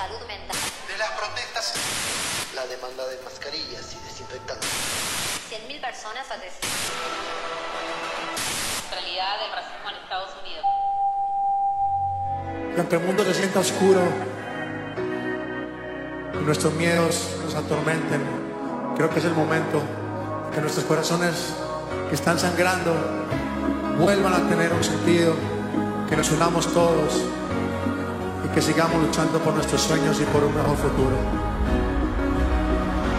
[0.00, 1.74] De las protestas,
[2.54, 4.66] la demanda de mascarillas y desinfectantes.
[5.50, 6.70] 100.000 personas fallecidas.
[8.90, 10.64] Realidad del racismo en Estados Unidos.
[12.74, 14.00] Cuanto el mundo se sienta oscuro,
[16.32, 18.22] y nuestros miedos nos atormenten,
[18.96, 19.82] creo que es el momento
[20.54, 21.52] que nuestros corazones
[22.08, 22.94] que están sangrando
[23.98, 25.34] vuelvan a tener un sentido,
[26.08, 27.22] que nos unamos todos
[28.54, 31.16] que sigamos luchando por nuestros sueños y por un mejor futuro.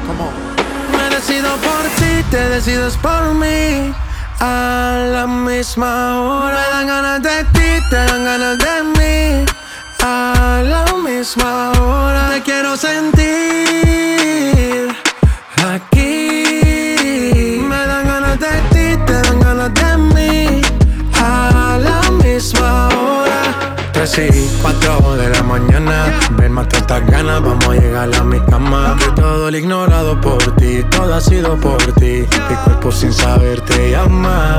[0.07, 0.31] ¿Cómo?
[0.97, 3.93] Me decido por ti, te decides por mí.
[4.39, 9.45] A la misma hora me dan ganas de ti, te dan ganas de mí.
[10.03, 13.30] A la misma hora te quiero sentir.
[25.51, 26.19] mañana.
[26.37, 28.95] Ven, más estas ganas, vamos a llegar a mi cama.
[28.99, 32.25] Que todo el ignorado por ti, todo ha sido por ti.
[32.49, 34.55] Mi cuerpo sin saber te llama.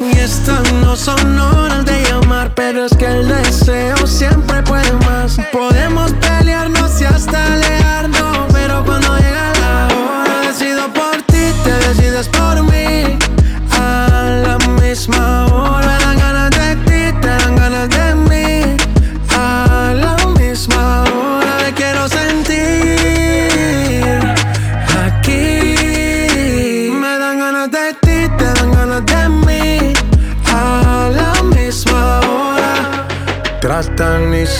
[0.00, 5.38] Y estas no son horas de llamar, pero es que el deseo siempre puede más.
[5.52, 5.87] Podemos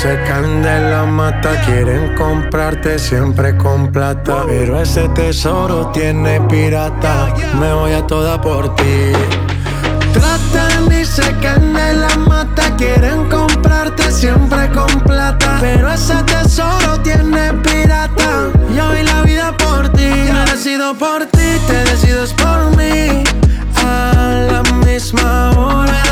[0.01, 4.45] se caen de la mata, quieren comprarte siempre con plata.
[4.47, 9.13] Pero ese tesoro tiene pirata, me voy a toda por ti.
[10.13, 15.59] Tratan y secan de la mata, quieren comprarte siempre con plata.
[15.61, 20.11] Pero ese tesoro tiene pirata, yo vi la vida por ti.
[20.33, 23.25] Me decido por ti, te decides por mí,
[23.85, 26.08] a la misma hora.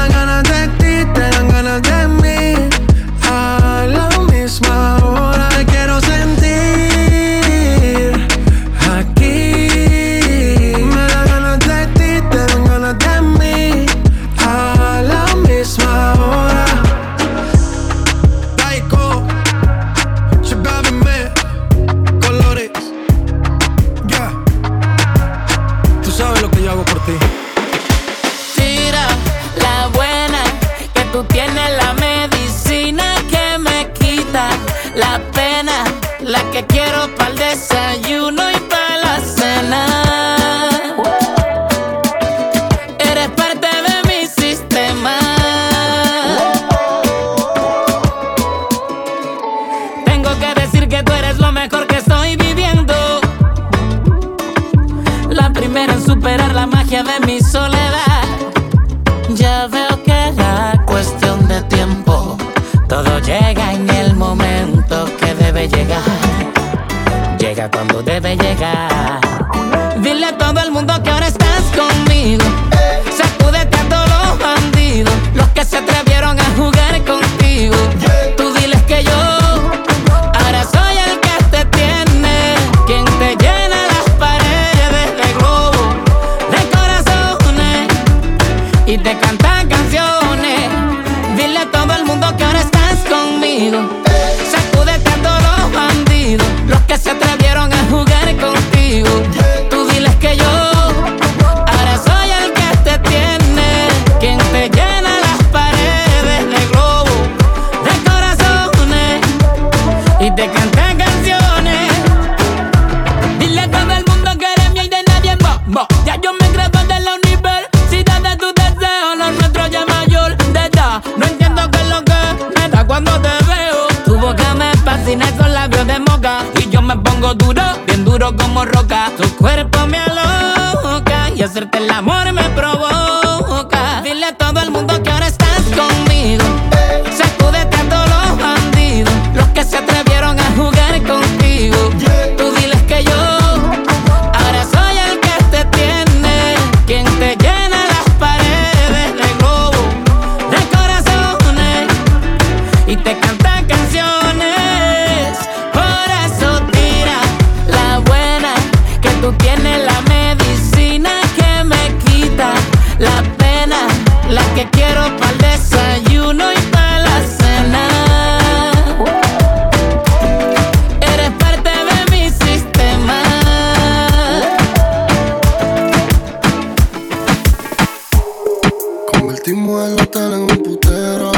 [179.26, 181.32] Convertimos el hotel en un putero.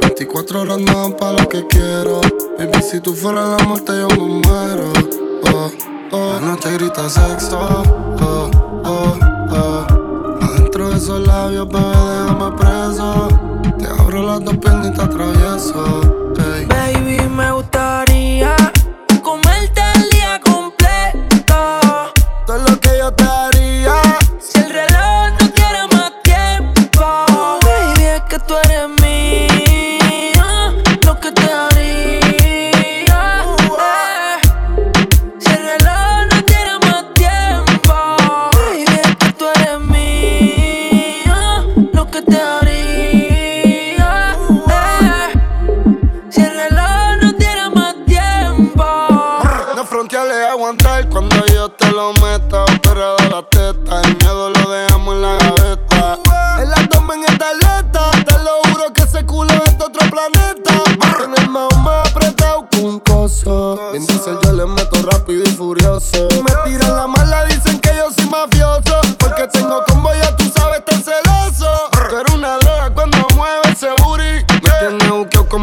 [0.00, 2.22] 24 horas nada para lo que quiero.
[2.58, 4.90] Baby, si tú fueras la muerte, yo me muero.
[5.52, 5.70] Oh,
[6.12, 6.32] oh.
[6.32, 7.58] La noche grita sexo.
[7.60, 8.50] Oh,
[8.86, 9.18] oh,
[9.50, 9.86] oh.
[10.40, 13.28] Adentro de esos labios, bebé, déjame preso.
[13.78, 16.00] Te abro las dos piernas y te atravieso.
[16.38, 16.66] Hey.
[16.66, 17.73] Baby, me gusta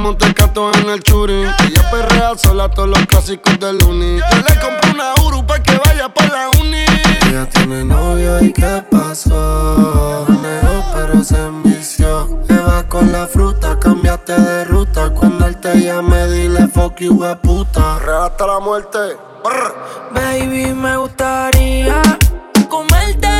[0.01, 1.43] buqueo como un tecato en el churi.
[1.43, 4.17] Ella perrea sola todos los clásicos del uni.
[4.17, 6.85] Yo le compré una Uru pa' que vaya pa' la uni.
[7.27, 10.25] Ella tiene novio y qué pasó.
[10.27, 12.39] Negó pero se envició.
[12.49, 15.11] Eva con la fruta, cambiaste de ruta.
[15.11, 17.97] Cuando él te llame, dile fuck you, we puta.
[18.25, 18.97] Hasta la muerte.
[19.43, 19.73] Brr.
[20.13, 22.01] Baby, me gustaría
[22.69, 23.30] comerte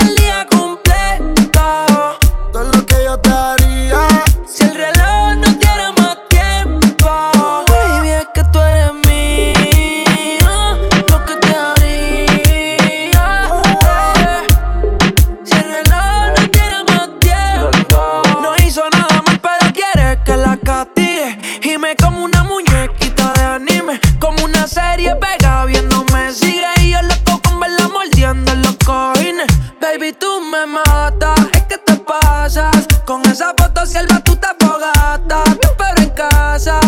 [25.02, 26.32] serie pega viéndome.
[26.32, 29.48] Sigue y yo loco con verla mordiendo en los cojines.
[29.80, 31.40] Baby, tú me matas.
[31.54, 32.88] Es que te pasas.
[33.06, 35.44] Con esa foto sierva tú te fogata.
[35.78, 36.80] Pero en casa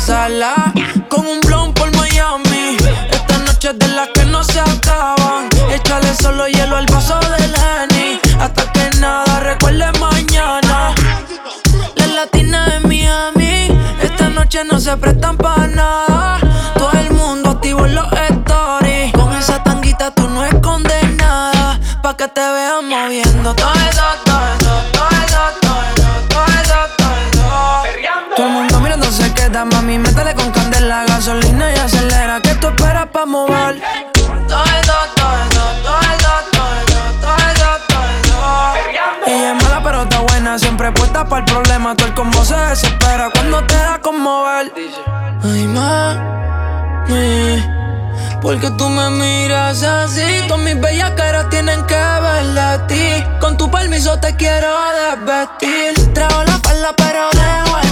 [0.00, 0.72] sala
[1.08, 2.76] Con un blon por Miami.
[3.10, 5.48] Esta noche es de las que no se acaban.
[5.70, 10.94] Échale solo hielo al vaso del Henny Hasta que nada recuerde mañana.
[11.96, 13.68] Las latinas de Miami
[14.02, 16.38] Esta noche no se prestan para nada.
[16.76, 19.12] Todo el mundo activo en los stories.
[19.12, 24.49] Con esa tanguita tú no escondes nada Pa' que te vean moviendo todo eso, todo
[29.60, 33.80] queda, mami, métele con candela Gasolina y acelera, que tú esperas pa' mover.
[34.14, 34.64] Todo todo
[35.14, 36.00] todo todo
[37.20, 38.06] todo todo
[39.26, 41.94] Ella es mala pero está buena, siempre puesta para el problema.
[41.94, 44.72] Todo el combo se desespera cuando te da conmover
[45.44, 46.20] Ay, mami
[48.42, 53.22] porque tú me miras así, todas mis bellas caras tienen que verle a ti.
[53.38, 56.14] Con tu permiso te quiero desvestir.
[56.14, 57.89] Traigo la falda pero dejo el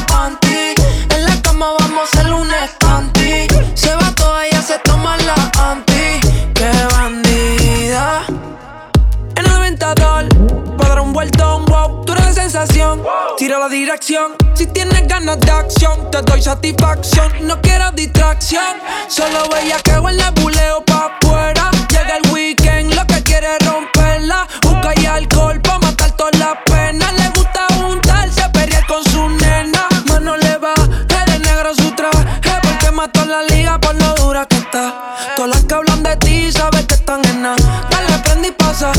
[13.38, 14.32] Gira la dirección.
[14.54, 17.32] Si tienes ganas de acción, te doy satisfacción.
[17.42, 18.76] No quiero distracción.
[19.08, 21.70] Solo veía que en el buleo pa' afuera.
[21.90, 24.46] Llega el weekend, lo que quiere es romperla.
[24.62, 27.12] Busca y alcohol pa' matar todas las penas.
[27.14, 29.86] Le gusta juntarse, pelear con su nena.
[30.08, 30.74] Mano le va,
[31.22, 32.24] eres negro su traje.
[32.62, 35.14] Porque mató la liga por lo dura que está.
[35.36, 37.86] Todas las que hablan de ti, sabes que están en nada.
[37.90, 38.92] Dale, prende y pasa.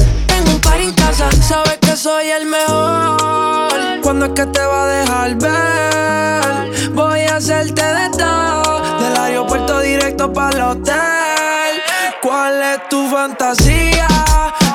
[2.00, 4.00] Soy el mejor.
[4.02, 6.92] ¿Cuándo es que te va a dejar ver?
[6.92, 8.82] Voy a hacerte de todo.
[9.02, 11.74] Del aeropuerto directo para el hotel.
[12.22, 14.08] ¿Cuál es tu fantasía?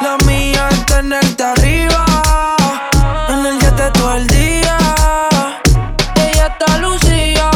[0.03, 2.05] La mía es tenerte arriba.
[3.31, 4.77] En el jet todo el día.
[6.17, 7.51] Ella está lucía.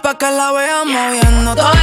[0.00, 1.54] Pa' que la vean moviendo.
[1.54, 1.81] Todo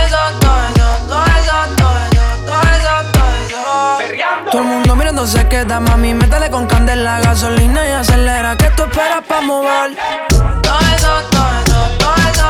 [5.19, 6.13] Mirando se queda, mami.
[6.13, 8.55] Métele con candela, gasolina y acelera.
[8.55, 9.97] Que tú esperas pa' mover.
[10.29, 12.47] Todo todo eso, todo eso, todo eso,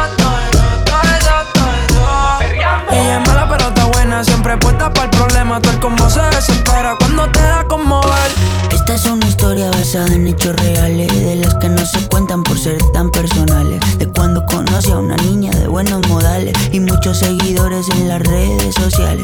[0.85, 2.91] todo eso, todo eso.
[2.91, 4.23] Ella es mala, pero está buena.
[4.23, 5.59] Siempre puesta para el problema.
[5.59, 8.31] Tú el como se desespera cuando te da conmover.
[8.71, 12.59] Esta es una historia basada en hechos reales, de las que no se cuentan por
[12.59, 13.79] ser tan personales.
[13.97, 15.38] De cuando conocí a una niña
[15.83, 19.23] buenos modales y muchos seguidores en las redes sociales.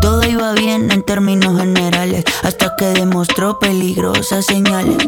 [0.00, 4.98] Todo iba bien en términos generales, hasta que demostró peligrosas señales.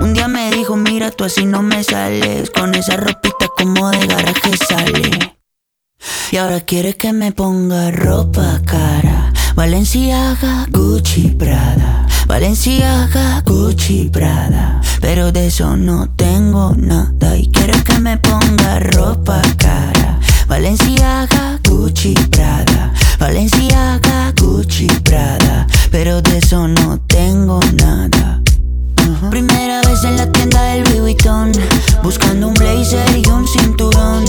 [0.00, 4.06] Un día me dijo, mira, tú así no me sales, con esa ropita como de
[4.06, 5.36] garaje sale.
[6.32, 9.34] Y ahora quiere que me ponga ropa cara.
[9.54, 12.06] Valenciaga, Gucci, Prada.
[12.26, 14.80] Valenciaga, Gucci, Prada.
[15.02, 17.36] Pero de eso no tengo nada.
[17.36, 20.18] Y quiere que me ponga ropa cara.
[20.48, 22.92] Valenciaga, Gucci, Prada.
[23.18, 25.66] Valenciaga, Gucci, Prada.
[25.90, 28.40] Pero de eso no tengo nada.
[29.30, 31.52] Primera vez en la tienda del Louis Vuitton
[32.02, 34.24] Buscando un blazer y un cinturón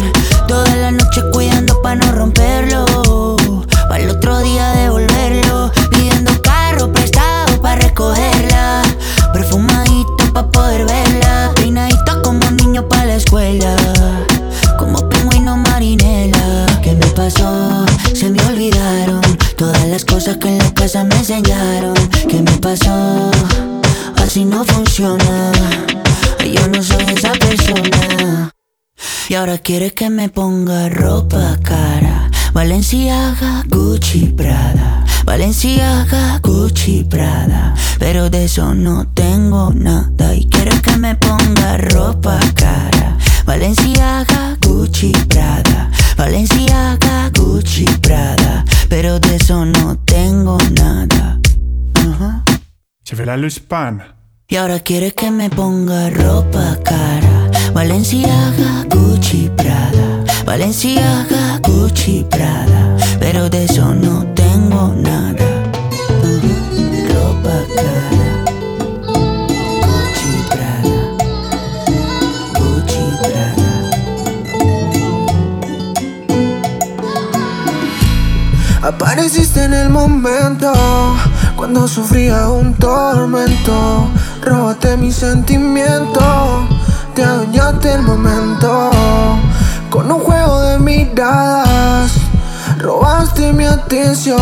[0.47, 2.85] Toda la noche cuidando pa' no romperlo
[3.89, 8.83] Para el otro día devolverlo Pidiendo carro prestado pa' recogerla
[9.33, 13.75] Perfumadito pa' poder verla Peinadito como un niño pa' la escuela
[17.27, 17.85] pasó?
[18.13, 19.21] Se me olvidaron
[19.57, 21.93] Todas las cosas que en la casa me enseñaron
[22.29, 23.31] ¿Qué me pasó?
[24.15, 25.51] Así no funciona.
[26.39, 28.51] Yo no soy esa persona.
[29.29, 32.29] Y ahora quiere que me ponga ropa cara.
[32.51, 35.05] Valenciaga, Gucci, Prada.
[35.23, 37.73] Valenciaga, Gucci, Prada.
[37.99, 40.35] Pero de eso no tengo nada.
[40.35, 43.17] Y quiere que me ponga ropa cara.
[43.45, 45.89] Valenciaga, Gucci, Prada.
[46.17, 48.65] Valenciaga, Gucci, Prada.
[48.89, 51.39] Pero de eso no tengo nada.
[53.03, 54.01] Je vais la Luspan.
[54.49, 57.49] Y ahora quiere que me ponga ropa cara.
[57.73, 60.23] Valenciaga, Gucci, Prada.
[60.45, 62.97] Valenciaga, Gucci, Prada.
[63.19, 65.45] Pero de eso no tengo nada.
[66.23, 66.53] Ujú.
[67.13, 68.26] Ropa cara.
[78.87, 80.71] Apareciste en el momento
[81.57, 84.07] cuando sufría un tormento.
[84.41, 86.65] Robaste mi sentimiento,
[87.13, 88.89] te adueñaste el momento.
[89.89, 92.13] Con un juego de miradas,
[92.77, 94.41] robaste mi atención.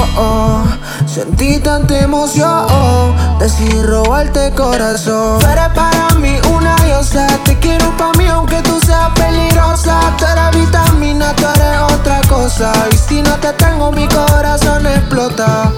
[1.05, 5.39] Sentí tanta emoción, decidí robarte corazón.
[5.39, 9.99] Tú eres para mí una diosa, te quiero pa' mí aunque tú seas peligrosa.
[10.17, 12.71] Tú eres vitamina, tú eres otra cosa.
[12.91, 15.71] Y si no te tengo, mi corazón explota.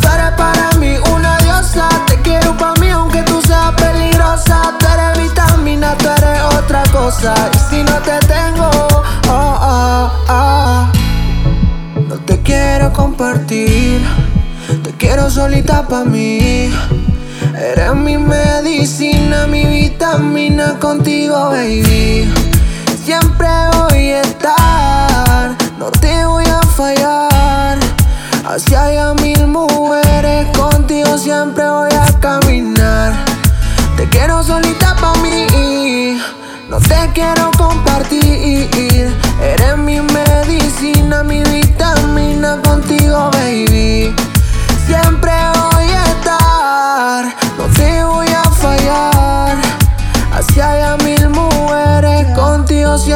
[0.00, 0.95] Tú eres para mí
[15.30, 16.70] solita pa' mí.
[17.54, 22.32] Eres mi medicina, mi vitamina contigo, baby.
[23.04, 27.78] Siempre voy a estar, no te voy a fallar.
[28.44, 33.14] Así haya mil mujeres, contigo siempre voy a caminar.
[33.96, 36.18] Te quiero solita pa' mí,
[36.68, 38.45] no te quiero compartir.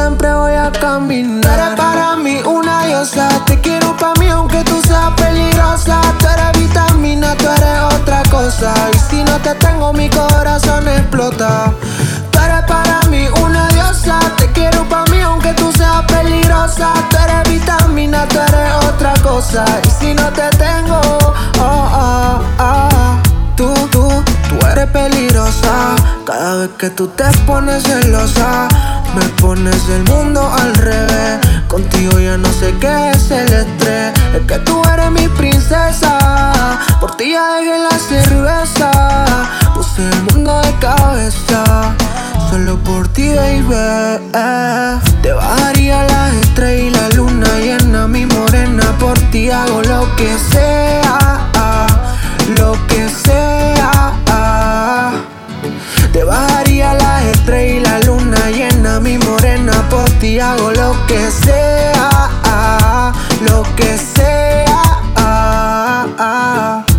[0.01, 1.41] siempre voy a caminar.
[1.41, 6.01] Tú eres para mí una diosa, te quiero para mí aunque tú seas peligrosa.
[6.19, 8.73] Tú eres vitamina, tú eres otra cosa.
[8.95, 11.71] Y si no te tengo, mi corazón explota.
[12.31, 16.93] Tú eres para mí una diosa, te quiero para mí aunque tú seas peligrosa.
[17.11, 19.63] Tú eres vitamina, tú eres otra cosa.
[19.85, 20.99] Y si no te tengo,
[21.59, 23.17] oh, oh, oh,
[23.55, 24.07] tú, tú,
[24.49, 26.20] tú eres peligrosa.
[26.31, 28.69] Cada vez que tú te pones celosa,
[29.13, 31.39] me pones el mundo al revés.
[31.67, 34.13] Contigo ya no sé qué es el estrés.
[34.33, 36.79] Es que tú eres mi princesa.
[37.01, 38.91] Por ti ya dejé la cerveza.
[39.75, 41.93] Puse el mundo de cabeza.
[42.49, 44.23] Solo por ti, baby.
[45.21, 48.83] Te bajaría las estrellas y la luna llena, mi morena.
[48.99, 50.81] Por ti hago lo que sea.
[59.01, 63.11] mi morena, por ti hago lo que sea,
[63.49, 64.81] lo que sea.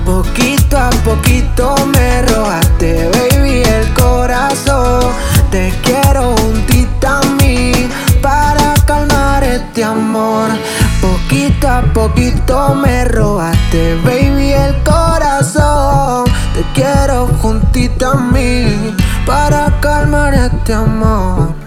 [0.04, 5.12] Poquito a poquito me robaste, baby, el corazón.
[5.50, 7.72] Te quiero juntita a mí
[8.20, 10.50] para calmar este amor.
[11.00, 16.24] Poquito a poquito me robaste, baby, el corazón.
[16.54, 18.94] Te quiero juntita a mí
[19.24, 21.61] para calmar este amor.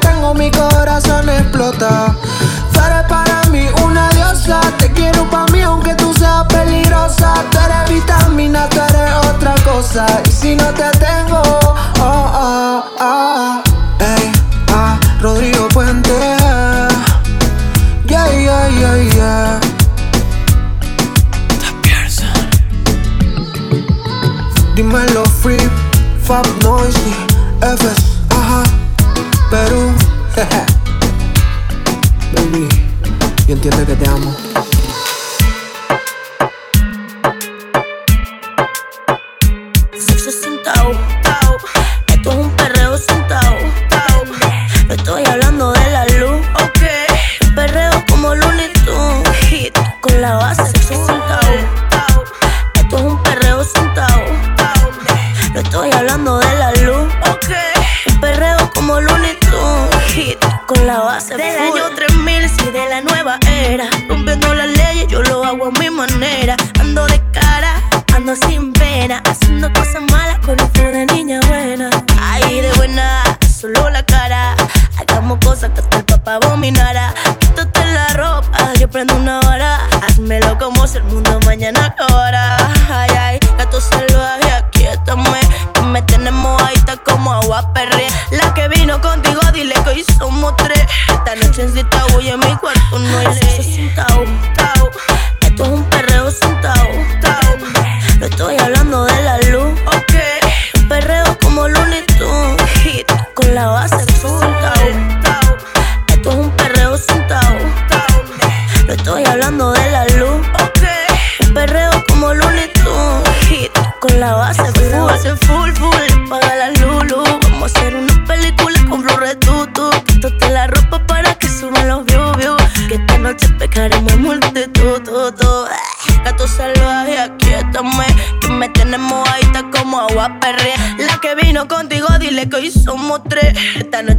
[0.00, 2.16] tengo mi corazón explota.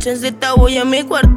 [0.05, 1.32] noche de Z voy a mi cuarto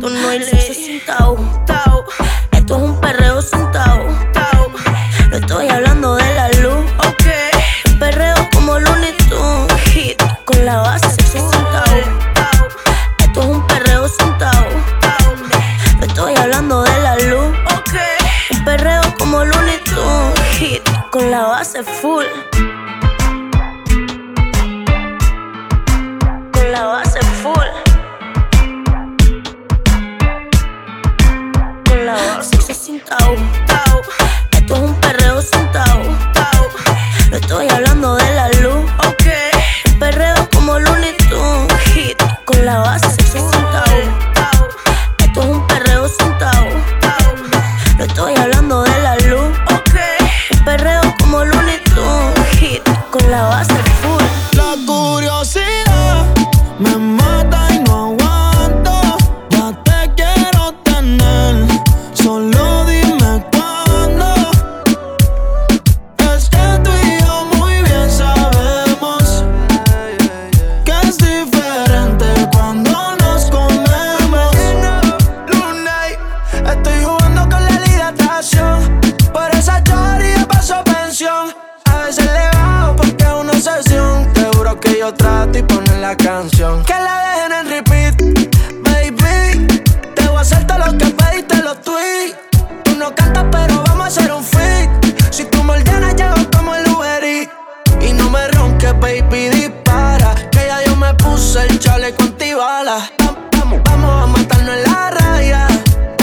[102.57, 105.69] Vamos, vamos a matarnos en la raya.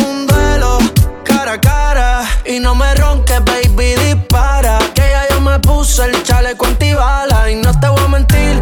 [0.07, 0.79] Un duelo,
[1.23, 2.23] cara a cara.
[2.43, 4.79] Y no me ronques, baby, dispara.
[4.95, 7.51] Que ya yo me puse el chaleco antibala.
[7.51, 8.52] Y no te voy a mentir,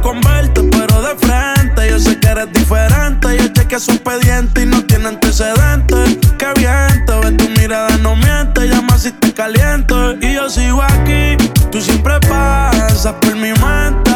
[0.00, 1.90] con verte, pero de frente.
[1.90, 3.34] Yo sé que eres diferente.
[3.34, 6.18] Y el cheque es su expediente y no tiene antecedentes.
[6.38, 8.68] Qué bien, te ves tu mirada, no miente.
[8.68, 10.14] Llama si te caliento.
[10.20, 11.36] Y yo sigo aquí,
[11.70, 14.12] tú siempre pasas por mi mente.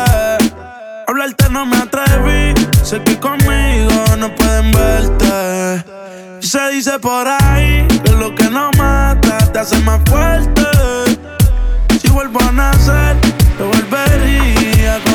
[1.07, 5.85] Hablarte no me atreví, sé que conmigo no pueden verte.
[6.41, 10.63] Se dice por ahí que lo que no mata te hace más fuerte.
[12.01, 13.17] Si vuelvo a nacer,
[13.59, 14.60] te volvería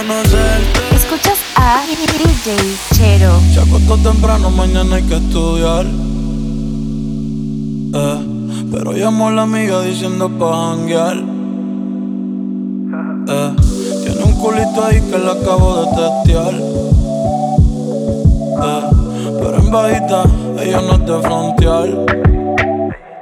[0.07, 0.95] conocerte.
[0.95, 3.39] Escuchas a DJ Chero.
[3.53, 5.85] Se acostó temprano, mañana hay que estudiar.
[7.93, 8.25] Eh,
[8.71, 11.17] pero llamó a la amiga diciendo pa' janguear.
[13.27, 13.55] Eh,
[14.03, 16.53] tiene un culito ahí que le acabo de testear.
[18.63, 18.81] Eh,
[19.39, 20.23] pero en bajita,
[20.61, 21.89] ella no es de frontear.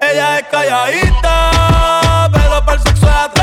[0.02, 3.43] Ella es calladita, pero para el sexo es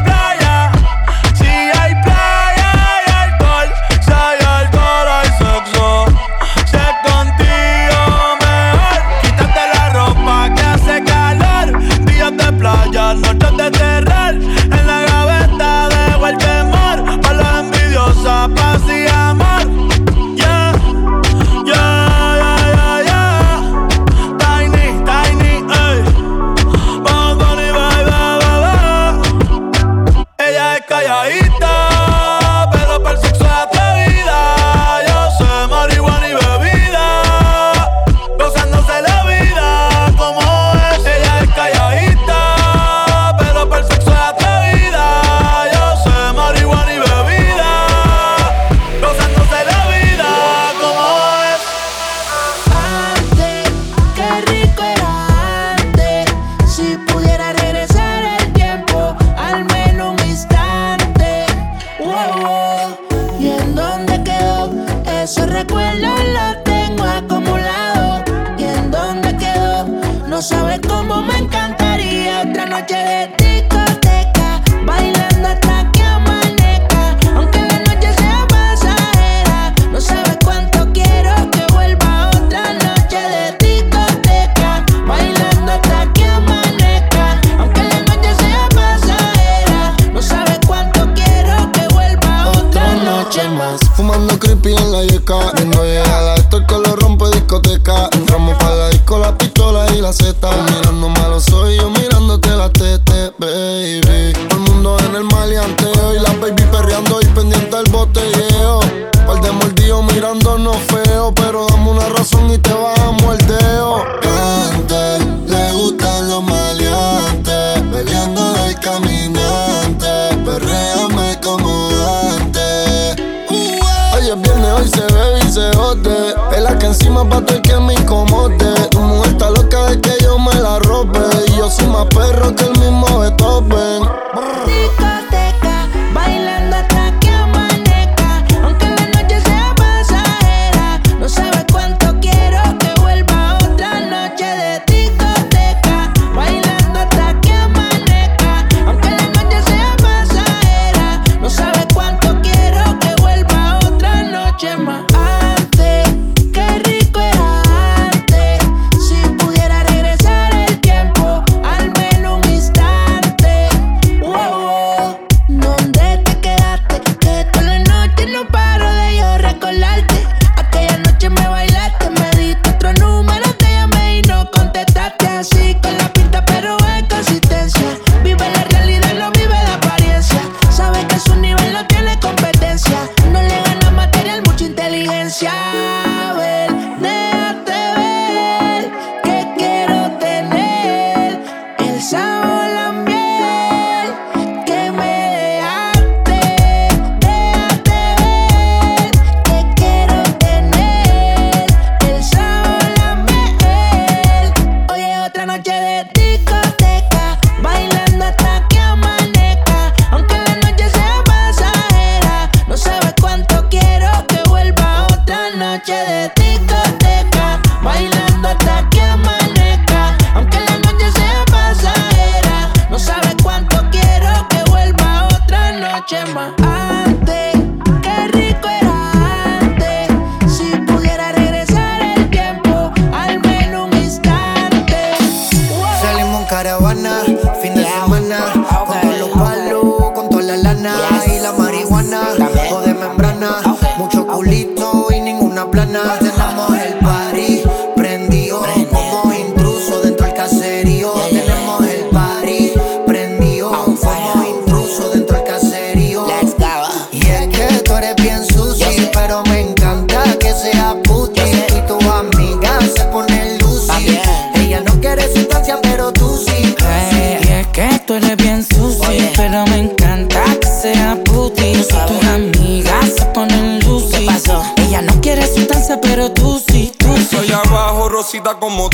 [278.61, 278.90] como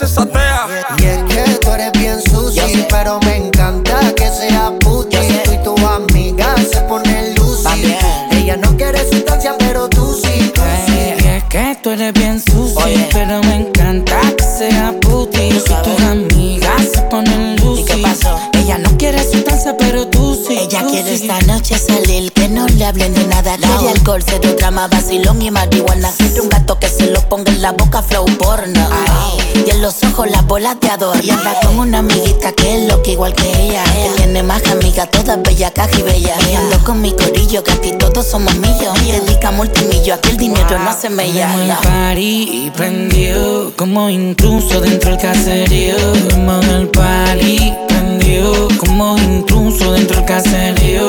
[0.00, 0.66] veces atea.
[0.98, 5.16] Y es que tú eres bien sucio, pero me encanta que seas puti.
[5.44, 7.96] Tú y tu amiga se ponen lucy.
[8.32, 11.16] Ella no quiere sustancia, pero tú sí, tú eh.
[11.18, 11.24] sí.
[11.24, 15.48] Y es que tú eres bien sucio, pero me encanta que seas puti.
[15.50, 17.82] Tú y tus amigas se ponen lucy.
[17.82, 18.38] ¿Y qué pasó?
[18.54, 20.58] Ella no quiere sustancia, pero tú sí.
[20.58, 21.28] Ella tú quiere sí.
[21.28, 23.56] esta noche salir, que no le hablen de nada.
[23.58, 23.78] No.
[23.78, 26.10] Quiere alcohol, cero drama, vacilón y marihuana.
[26.16, 28.88] Quiere un gato que se lo ponga en la boca, flow porno.
[28.90, 29.49] Ay.
[29.66, 31.16] Y en los ojos las bolas de ador.
[31.22, 33.84] Y anda con una amiguita que es loca igual que ella.
[33.84, 36.34] Que tiene más que amiga, todas bella, caja y bella.
[36.50, 38.96] Y ando con mi corillo, que aquí todos somos millos.
[39.04, 41.80] Y dedica multimillo, aquí el dinero no se me llama.
[41.82, 45.96] party y prendió, como incluso dentro del caserío.
[46.30, 51.06] Como en el party prendió, como incluso dentro del caserío.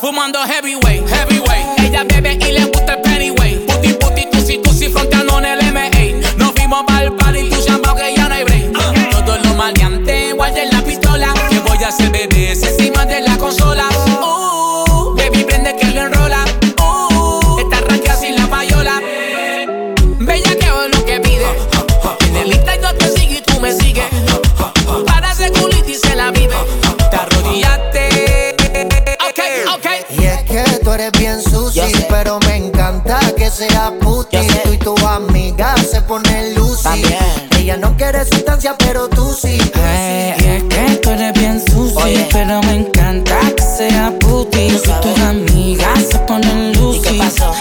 [0.00, 1.49] Fumando heavyweight, heavyweight.
[6.80, 8.72] Fuimos pa'l party, tu champán que ya no hay break.
[9.10, 11.34] Todos los maleantes, guarden la pistola.
[11.50, 13.86] Que voy a hacer bebé encima de la consola.
[14.22, 16.44] Uh, baby, prende que lo enrola.
[16.78, 19.00] Uh, esta ranquea sin la payola.
[20.20, 21.46] Bella que es lo que pide.
[22.28, 24.06] En el Insta yo te sigo y tú me sigues.
[25.06, 26.54] Para ese culito y se la vive.
[27.10, 28.56] Te arrodillaste.
[29.28, 29.40] Ok,
[29.76, 29.86] ok.
[30.18, 34.38] Y es que tú eres bien sucio, pero me encanta que sea puti.
[34.64, 34.94] Tú y tu
[38.20, 39.56] Quiere sustancia, pero tú sí.
[39.72, 40.44] tú Ay, sí.
[40.44, 44.58] y es que tú eres bien sucio, pero me encanta que sea puti.
[44.58, 47.18] Y tus amigas se ponen lucy.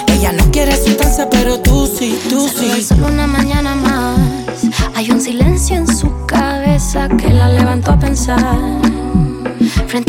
[0.08, 2.74] Ella no quiere sustancia, pero tú sí, tú sí.
[2.78, 4.20] es solo una mañana más.
[4.96, 8.58] Hay un silencio en su cabeza que la levantó a pensar.
[9.88, 10.09] Frente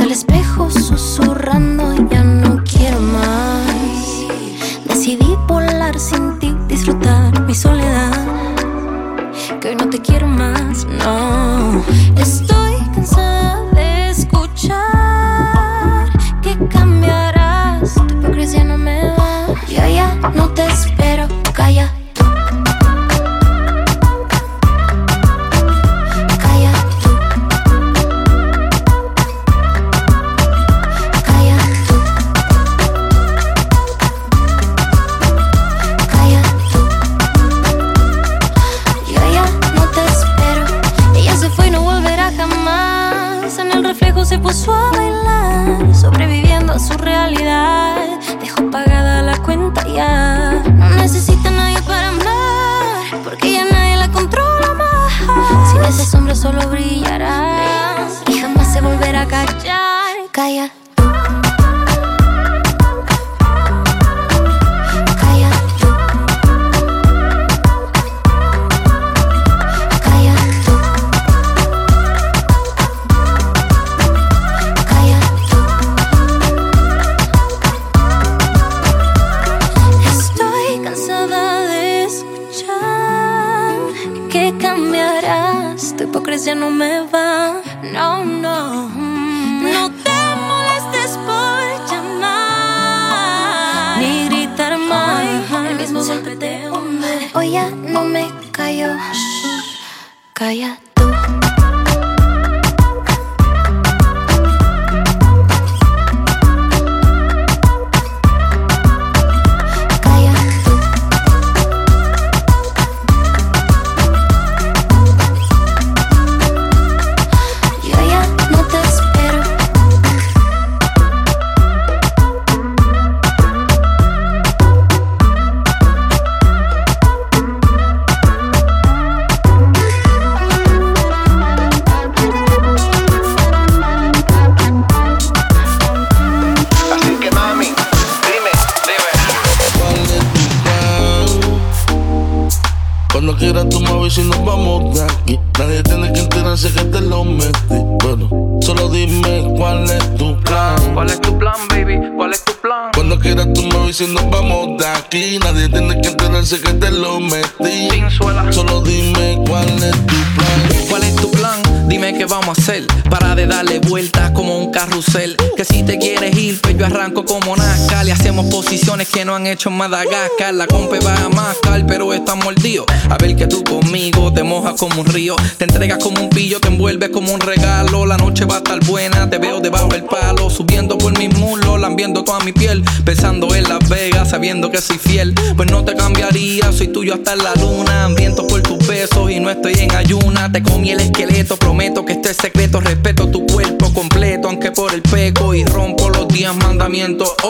[169.50, 170.54] hecho en Madagascar.
[170.54, 172.84] La compa va a mascar, pero está mordido.
[173.08, 175.36] A ver que tú conmigo te mojas como un río.
[175.58, 178.06] Te entregas como un pillo, te envuelves como un regalo.
[178.06, 180.50] La noche va a estar buena, te veo debajo del palo.
[180.50, 182.82] Subiendo por mis muslos, lambiendo toda mi piel.
[183.04, 185.34] Pensando en Las Vegas, sabiendo que soy fiel.
[185.56, 188.04] Pues no te cambiaría, soy tuyo hasta la luna.
[188.04, 190.50] Hambriento por tus besos y no estoy en ayuna.
[190.50, 192.80] Te comí el esqueleto, prometo que este es secreto.
[192.80, 195.54] Respeto tu cuerpo completo, aunque por el peco.
[195.54, 197.49] Y rompo los días mandamientos hoy.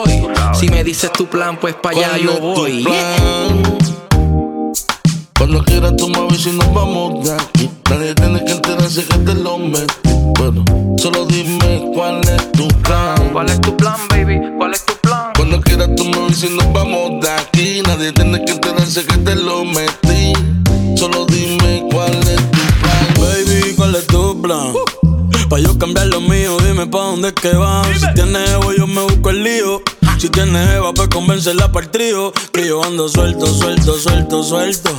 [0.81, 2.83] me dices tu plan, pues para allá yo voy.
[5.37, 7.69] Cuando quieras toma y si nos vamos de aquí.
[7.87, 10.09] Nadie tiene que enterarse que te lo metí.
[10.33, 10.65] Pero
[10.97, 13.29] solo dime cuál es tu plan.
[13.31, 14.41] ¿Cuál es tu plan, baby?
[14.57, 15.33] ¿Cuál es tu plan?
[15.35, 17.83] Cuando quieras toma y si nos vamos de aquí.
[17.85, 20.33] Nadie tiene que enterarse que te lo metí.
[20.97, 23.13] Solo dime cuál es tu plan.
[23.19, 24.73] Baby, ¿cuál es tu plan?
[24.73, 25.47] Uh.
[25.47, 27.87] Pa' yo cambiar lo mío, dime pa' dónde es que vas.
[27.99, 29.83] Si tienes ego, yo me busco el lío.
[30.21, 32.31] Si tienes Eva, pues convencerla para el trío.
[32.53, 34.91] Que yo ando suelto, suelto, suelto, suelto.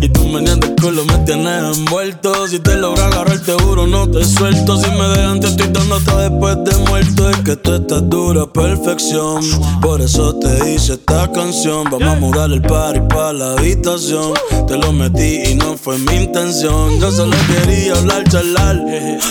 [0.00, 2.48] Y tú me el culo, me tienes envuelto.
[2.48, 4.78] Si te logra agarrar, te juro, no te suelto.
[4.78, 7.28] Si me dejan, te estoy dando hasta después de muerto.
[7.28, 9.42] Es que tú estás dura, perfección.
[9.82, 11.84] Por eso te hice esta canción.
[11.90, 14.32] Vamos a mudar el party para la habitación.
[14.66, 16.98] Te lo metí y no fue mi intención.
[16.98, 18.82] Yo solo quería hablar, charlar.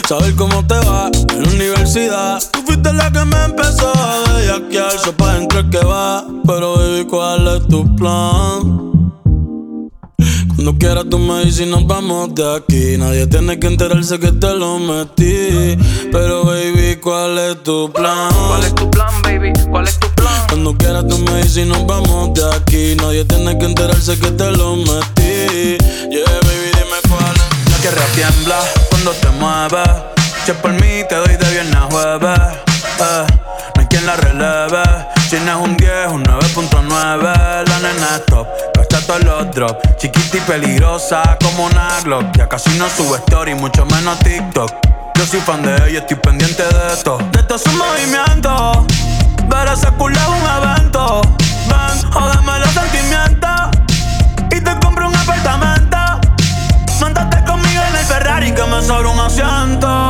[0.08, 2.44] Saber cómo te va en la universidad.
[2.52, 4.92] Tú fuiste la que me empezó a bellaquear.
[5.32, 6.26] Pa' dentro que va.
[6.46, 8.92] Pero baby, ¿cuál es tu plan?
[10.48, 14.32] Cuando quieras tú me dices y nos vamos de aquí Nadie tiene que enterarse que
[14.32, 15.76] te lo metí
[16.12, 18.30] Pero baby, ¿cuál es tu plan?
[18.48, 19.54] ¿Cuál es tu plan, baby?
[19.72, 20.48] ¿Cuál es tu plan?
[20.50, 24.30] Cuando quieras tú me dices y nos vamos de aquí Nadie tiene que enterarse que
[24.30, 25.78] te lo metí
[26.12, 28.60] Yeah, baby, dime cuál es La tierra tiembla
[28.90, 30.04] cuando te mueves
[30.46, 32.40] Si es por mí te doy de viernes a jueves
[33.00, 33.26] eh,
[33.76, 36.90] No hay quien la releve Si no es un 10, un 9.9
[37.66, 38.48] La nena es top
[39.08, 39.96] todos los drops.
[39.98, 42.36] Chiquita y peligrosa como una Glock.
[42.38, 44.70] Ya casi no sube story, mucho menos TikTok.
[45.16, 47.18] Yo soy fan de ella, estoy pendiente de esto.
[47.32, 48.86] De todo su movimiento.
[49.48, 51.22] Ver ese culo es un evento.
[51.70, 53.52] Ven, jódeme los sentimientos.
[54.52, 55.98] Y te compro un apartamento.
[57.00, 60.01] Montate conmigo en el Ferrari que me sobra un asiento.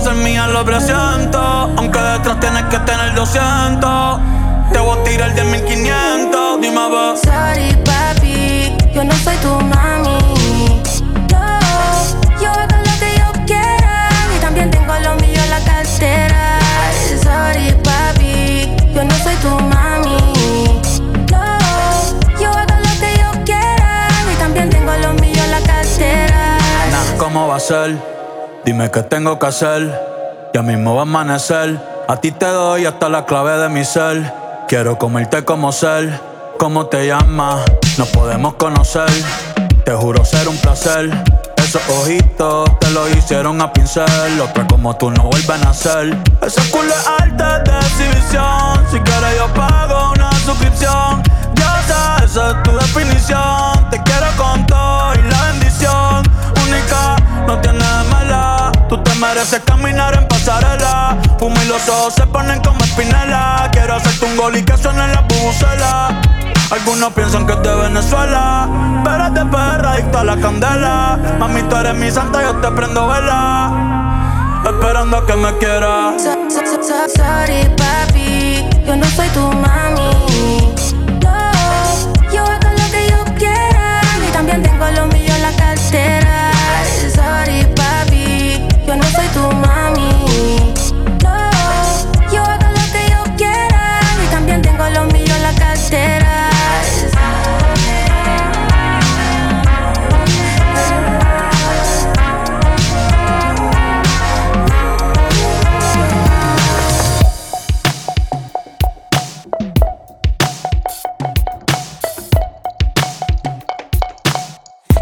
[0.00, 1.38] Tú vas a ser mía, lo presiento.
[1.76, 4.20] Aunque detrás tienes que tener 200.
[4.72, 7.14] Te voy a tirar de 1500, dime va.
[7.16, 10.80] Sorry, papi, yo no soy tu mami.
[11.30, 11.58] No,
[12.40, 14.08] yo hago lo que yo quiera.
[14.34, 16.58] Y también tengo lo mío en la cartera.
[17.22, 20.80] Sorry, papi, yo no soy tu mami.
[21.30, 24.08] No, yo hago lo que yo quiera.
[24.32, 26.58] Y también tengo lo mío en la cartera.
[26.90, 28.19] Nah, ¿cómo va a ser?
[28.70, 30.00] Dime qué tengo que hacer.
[30.54, 31.76] Ya mismo va a amanecer.
[32.06, 34.32] A ti te doy hasta la clave de mi ser.
[34.68, 36.20] Quiero comerte como ser,
[36.56, 37.64] ¿cómo te llamas?
[37.98, 39.10] Nos podemos conocer,
[39.84, 41.10] te juro ser un placer.
[41.56, 46.16] Esos ojitos te lo hicieron a pincel, otra como tú no vuelven a ser.
[46.40, 51.24] Ese culo es arte de exhibición, si quieres yo pago una suscripción.
[51.56, 55.69] Ya esa es tu definición, te quiero con todo y la bendición
[59.20, 61.16] mereces caminar en pasarela.
[61.38, 63.68] Fumo y los ojos se ponen como espinela.
[63.70, 66.20] Quiero hacerte un gol y que suene la bubucela.
[66.70, 68.68] Algunos piensan que es de Venezuela,
[69.04, 71.18] pero es de perra adicta a la candela.
[71.38, 74.62] Mami, tú eres mi santa, yo te prendo vela.
[74.64, 76.22] Esperando a que me quieras.
[76.22, 80.09] sorry, papi, yo no soy tu mami.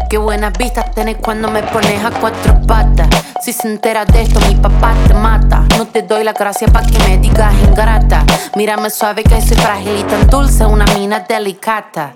[0.09, 3.07] Qué buenas vistas tenés cuando me pones a cuatro patas.
[3.43, 5.63] Si se entera de esto, mi papá te mata.
[5.77, 8.25] No te doy la gracia pa' que me digas ingrata.
[8.55, 12.15] Mírame suave que soy frágil y tan dulce, una mina delicata.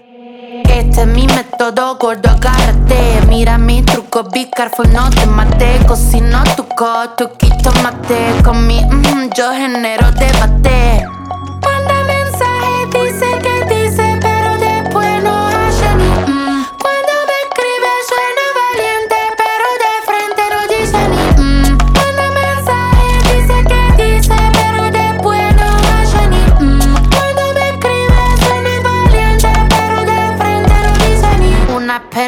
[0.68, 3.22] Este es mi método, gordo, agárrate.
[3.28, 5.80] Mira mi truco, be careful, no te mate.
[5.88, 8.42] Cocino tu coto, quito mate.
[8.44, 11.13] Con mi mm, yo genero debate.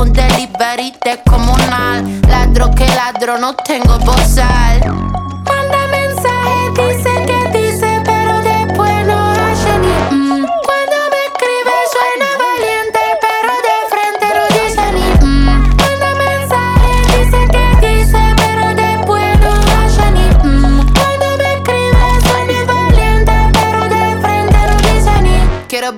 [0.00, 2.20] Un delivery de comunal.
[2.28, 5.07] Ladro que ladro, no tengo bozal.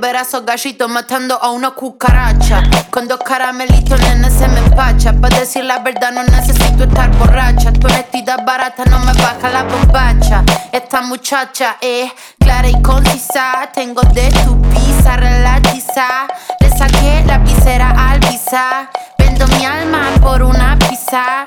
[0.03, 2.63] A esos gallitos matando a una cucaracha.
[2.91, 5.13] Con dos caramelitos, nene, se me empacha.
[5.13, 7.71] Para decir la verdad, no necesito estar borracha.
[7.73, 10.43] Tu honestidad barata no me baja la bombacha.
[10.73, 13.69] Esta muchacha es clara y concisa.
[13.75, 16.27] Tengo de tu pizza relatiza.
[16.61, 18.91] Le saqué la visera al visa.
[19.19, 21.47] Vendo mi alma por una pizza.